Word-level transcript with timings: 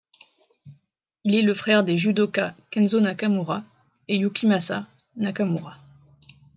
Il 1.25 1.35
est 1.35 1.43
le 1.43 1.53
frère 1.53 1.83
des 1.83 1.95
judokas 1.95 2.55
Kenzo 2.71 2.99
Nakamura 3.01 3.63
et 4.07 4.17
Yukimasa 4.17 4.87
Nakamura. 5.17 5.77